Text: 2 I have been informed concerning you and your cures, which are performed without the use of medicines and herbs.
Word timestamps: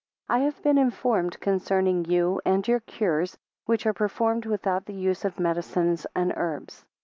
2 0.29 0.33
I 0.33 0.39
have 0.39 0.63
been 0.63 0.79
informed 0.79 1.39
concerning 1.41 2.05
you 2.05 2.41
and 2.43 2.67
your 2.67 2.79
cures, 2.79 3.37
which 3.67 3.85
are 3.85 3.93
performed 3.93 4.47
without 4.47 4.87
the 4.87 4.95
use 4.95 5.23
of 5.25 5.39
medicines 5.39 6.07
and 6.15 6.33
herbs. 6.35 6.83